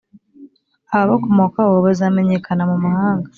[0.95, 3.29] ababakomokaho bazamenyekana mu mahanga,